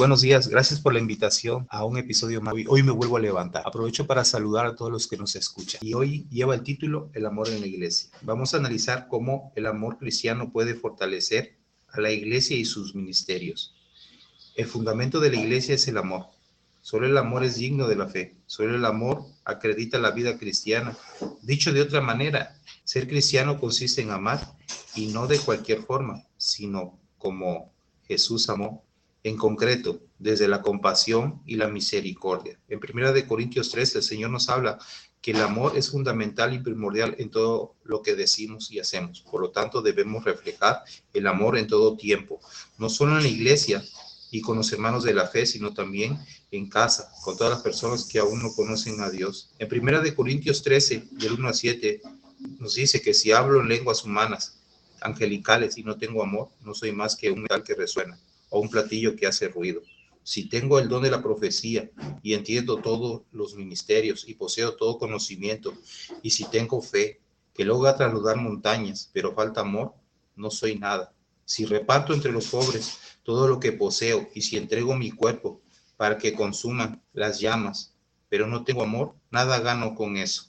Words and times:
buenos 0.00 0.22
días. 0.22 0.48
Gracias 0.48 0.80
por 0.80 0.94
la 0.94 0.98
invitación 0.98 1.66
a 1.68 1.84
un 1.84 1.98
episodio 1.98 2.40
más. 2.40 2.54
Hoy 2.68 2.82
me 2.82 2.90
vuelvo 2.90 3.18
a 3.18 3.20
levantar. 3.20 3.62
Aprovecho 3.66 4.06
para 4.06 4.24
saludar 4.24 4.64
a 4.64 4.74
todos 4.74 4.90
los 4.90 5.06
que 5.06 5.18
nos 5.18 5.36
escuchan. 5.36 5.78
Y 5.84 5.92
hoy 5.92 6.26
lleva 6.30 6.54
el 6.54 6.62
título 6.62 7.10
El 7.12 7.26
amor 7.26 7.50
en 7.50 7.60
la 7.60 7.66
iglesia. 7.66 8.08
Vamos 8.22 8.54
a 8.54 8.56
analizar 8.56 9.08
cómo 9.08 9.52
el 9.56 9.66
amor 9.66 9.98
cristiano 9.98 10.52
puede 10.52 10.74
fortalecer 10.74 11.58
a 11.88 12.00
la 12.00 12.10
iglesia 12.10 12.56
y 12.56 12.64
sus 12.64 12.94
ministerios. 12.94 13.74
El 14.56 14.64
fundamento 14.64 15.20
de 15.20 15.32
la 15.32 15.36
iglesia 15.36 15.74
es 15.74 15.86
el 15.86 15.98
amor. 15.98 16.28
Solo 16.80 17.06
el 17.06 17.18
amor 17.18 17.44
es 17.44 17.56
digno 17.56 17.86
de 17.86 17.96
la 17.96 18.08
fe. 18.08 18.36
Solo 18.46 18.76
el 18.76 18.86
amor 18.86 19.26
acredita 19.44 19.98
la 19.98 20.12
vida 20.12 20.38
cristiana. 20.38 20.96
Dicho 21.42 21.74
de 21.74 21.82
otra 21.82 22.00
manera, 22.00 22.56
ser 22.84 23.06
cristiano 23.06 23.60
consiste 23.60 24.00
en 24.00 24.12
amar 24.12 24.56
y 24.94 25.08
no 25.08 25.26
de 25.26 25.38
cualquier 25.40 25.82
forma, 25.82 26.24
sino 26.38 26.98
como 27.18 27.70
Jesús 28.08 28.48
amó, 28.48 28.82
en 29.22 29.36
concreto, 29.36 30.00
desde 30.18 30.48
la 30.48 30.62
compasión 30.62 31.42
y 31.46 31.56
la 31.56 31.68
misericordia. 31.68 32.58
En 32.68 32.80
Primera 32.80 33.12
de 33.12 33.26
Corintios 33.26 33.70
3, 33.70 33.96
el 33.96 34.02
Señor 34.02 34.30
nos 34.30 34.48
habla 34.48 34.78
que 35.20 35.32
el 35.32 35.42
amor 35.42 35.76
es 35.76 35.90
fundamental 35.90 36.54
y 36.54 36.60
primordial 36.60 37.14
en 37.18 37.30
todo 37.30 37.74
lo 37.84 38.02
que 38.02 38.14
decimos 38.14 38.70
y 38.70 38.78
hacemos. 38.78 39.20
Por 39.20 39.42
lo 39.42 39.50
tanto, 39.50 39.82
debemos 39.82 40.24
reflejar 40.24 40.82
el 41.12 41.26
amor 41.26 41.58
en 41.58 41.66
todo 41.66 41.96
tiempo, 41.96 42.40
no 42.78 42.88
solo 42.88 43.16
en 43.16 43.24
la 43.24 43.28
iglesia 43.28 43.84
y 44.30 44.40
con 44.40 44.56
los 44.56 44.72
hermanos 44.72 45.04
de 45.04 45.12
la 45.12 45.26
fe, 45.26 45.44
sino 45.44 45.74
también 45.74 46.18
en 46.50 46.68
casa, 46.68 47.10
con 47.22 47.36
todas 47.36 47.52
las 47.52 47.62
personas 47.62 48.04
que 48.04 48.18
aún 48.18 48.40
no 48.40 48.54
conocen 48.54 49.00
a 49.00 49.10
Dios. 49.10 49.50
En 49.58 49.68
Primera 49.68 50.00
de 50.00 50.14
Corintios 50.14 50.62
13, 50.62 51.08
del 51.12 51.32
1 51.32 51.48
a 51.48 51.52
7, 51.52 52.00
nos 52.58 52.74
dice 52.74 53.02
que 53.02 53.12
si 53.12 53.32
hablo 53.32 53.60
en 53.60 53.68
lenguas 53.68 54.04
humanas, 54.04 54.56
angelicales 55.02 55.76
y 55.76 55.82
no 55.82 55.96
tengo 55.96 56.22
amor, 56.22 56.48
no 56.62 56.74
soy 56.74 56.92
más 56.92 57.16
que 57.16 57.30
un 57.30 57.42
metal 57.42 57.62
que 57.62 57.74
resuena 57.74 58.18
o 58.50 58.60
un 58.60 58.68
platillo 58.68 59.16
que 59.16 59.26
hace 59.26 59.48
ruido. 59.48 59.80
Si 60.22 60.48
tengo 60.48 60.78
el 60.78 60.88
don 60.88 61.02
de 61.02 61.10
la 61.10 61.22
profecía 61.22 61.90
y 62.22 62.34
entiendo 62.34 62.76
todos 62.76 63.22
los 63.32 63.54
ministerios 63.54 64.28
y 64.28 64.34
poseo 64.34 64.76
todo 64.76 64.98
conocimiento, 64.98 65.72
y 66.22 66.30
si 66.30 66.44
tengo 66.44 66.82
fe 66.82 67.20
que 67.54 67.64
logra 67.64 67.96
trasladar 67.96 68.36
montañas, 68.36 69.10
pero 69.12 69.34
falta 69.34 69.62
amor, 69.62 69.94
no 70.36 70.50
soy 70.50 70.78
nada. 70.78 71.12
Si 71.44 71.64
reparto 71.64 72.12
entre 72.12 72.32
los 72.32 72.46
pobres 72.48 72.98
todo 73.22 73.48
lo 73.48 73.58
que 73.58 73.72
poseo 73.72 74.28
y 74.34 74.42
si 74.42 74.56
entrego 74.56 74.94
mi 74.94 75.10
cuerpo 75.10 75.60
para 75.96 76.18
que 76.18 76.34
consuman 76.34 77.02
las 77.12 77.40
llamas, 77.40 77.94
pero 78.28 78.46
no 78.46 78.64
tengo 78.64 78.82
amor, 78.82 79.14
nada 79.30 79.58
gano 79.60 79.94
con 79.94 80.16
eso. 80.16 80.44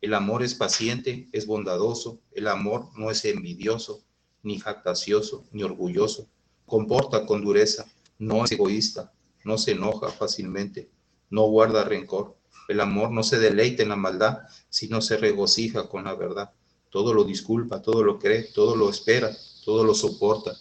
El 0.00 0.14
amor 0.14 0.42
es 0.42 0.54
paciente, 0.54 1.28
es 1.32 1.46
bondadoso, 1.46 2.20
el 2.32 2.48
amor 2.48 2.90
no 2.96 3.10
es 3.10 3.24
envidioso, 3.24 4.04
ni 4.42 4.58
jactacioso, 4.58 5.44
ni 5.52 5.62
orgulloso, 5.62 6.28
comporta 6.66 7.26
con 7.26 7.42
dureza, 7.42 7.86
no 8.18 8.44
es 8.44 8.52
egoísta, 8.52 9.12
no 9.44 9.58
se 9.58 9.72
enoja 9.72 10.08
fácilmente, 10.08 10.88
no 11.30 11.42
guarda 11.44 11.84
rencor. 11.84 12.36
El 12.68 12.80
amor 12.80 13.10
no 13.10 13.22
se 13.22 13.38
deleita 13.38 13.82
en 13.82 13.90
la 13.90 13.96
maldad, 13.96 14.38
sino 14.68 15.00
se 15.00 15.16
regocija 15.16 15.88
con 15.88 16.04
la 16.04 16.14
verdad. 16.14 16.50
Todo 16.90 17.12
lo 17.12 17.24
disculpa, 17.24 17.82
todo 17.82 18.02
lo 18.02 18.18
cree, 18.18 18.44
todo 18.54 18.76
lo 18.76 18.90
espera, 18.90 19.30
todo 19.64 19.84
lo 19.84 19.94
soporta. 19.94 20.54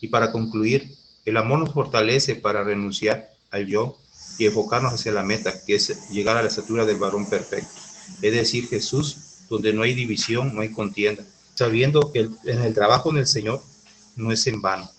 Y 0.00 0.08
para 0.08 0.32
concluir, 0.32 0.94
el 1.24 1.36
amor 1.36 1.60
nos 1.60 1.72
fortalece 1.72 2.36
para 2.36 2.64
renunciar 2.64 3.30
al 3.50 3.66
yo 3.66 3.98
y 4.38 4.46
enfocarnos 4.46 4.92
hacia 4.92 5.12
la 5.12 5.24
meta, 5.24 5.52
que 5.64 5.76
es 5.76 6.10
llegar 6.10 6.36
a 6.36 6.42
la 6.42 6.48
estatura 6.48 6.84
del 6.84 6.98
varón 6.98 7.28
perfecto 7.28 7.88
es 8.22 8.32
decir, 8.32 8.68
Jesús, 8.68 9.44
donde 9.48 9.72
no 9.72 9.82
hay 9.82 9.94
división, 9.94 10.54
no 10.54 10.62
hay 10.62 10.72
contienda, 10.72 11.24
sabiendo 11.54 12.12
que 12.12 12.28
en 12.44 12.62
el 12.62 12.74
trabajo 12.74 13.10
en 13.10 13.18
el 13.18 13.26
Señor 13.26 13.62
no 14.16 14.32
es 14.32 14.46
en 14.46 14.60
vano. 14.60 14.90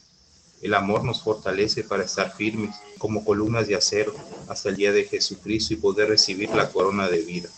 El 0.61 0.73
amor 0.73 1.03
nos 1.03 1.23
fortalece 1.23 1.83
para 1.83 2.03
estar 2.03 2.35
firmes 2.35 2.75
como 2.97 3.23
columnas 3.23 3.67
de 3.67 3.75
acero 3.75 4.13
hasta 4.47 4.69
el 4.69 4.75
día 4.75 4.91
de 4.91 5.05
Jesucristo 5.05 5.73
y 5.73 5.77
poder 5.77 6.09
recibir 6.09 6.49
la 6.49 6.69
corona 6.69 7.07
de 7.07 7.21
vida. 7.21 7.49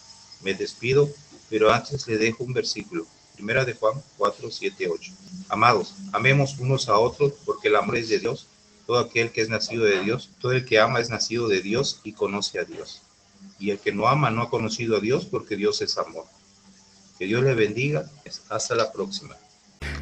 Me 0.41 0.53
despido, 0.53 1.09
pero 1.49 1.71
antes 1.71 2.07
le 2.07 2.17
dejo 2.17 2.43
un 2.43 2.53
versículo. 2.53 3.05
Primera 3.35 3.65
de 3.65 3.73
Juan 3.73 4.01
4, 4.17 4.51
7, 4.51 4.89
8. 4.89 5.11
Amados, 5.49 5.95
amemos 6.11 6.57
unos 6.59 6.89
a 6.89 6.97
otros 6.97 7.33
porque 7.45 7.69
el 7.69 7.75
amor 7.75 7.97
es 7.97 8.09
de 8.09 8.19
Dios. 8.19 8.47
Todo 8.85 8.99
aquel 8.99 9.31
que 9.31 9.41
es 9.41 9.49
nacido 9.49 9.85
de 9.85 10.01
Dios, 10.01 10.29
todo 10.39 10.51
el 10.51 10.65
que 10.65 10.79
ama 10.79 10.99
es 10.99 11.09
nacido 11.09 11.47
de 11.47 11.61
Dios 11.61 12.01
y 12.03 12.13
conoce 12.13 12.59
a 12.59 12.65
Dios 12.65 13.01
y 13.59 13.69
el 13.69 13.79
que 13.79 13.91
no 13.91 14.07
ama 14.07 14.31
no 14.31 14.41
ha 14.41 14.49
conocido 14.49 14.97
a 14.97 14.99
Dios 14.99 15.25
porque 15.25 15.55
Dios 15.55 15.81
es 15.81 15.97
amor. 15.97 16.25
Que 17.17 17.25
Dios 17.25 17.43
le 17.43 17.53
bendiga. 17.53 18.09
Hasta 18.49 18.75
la 18.75 18.91
próxima. 18.91 19.35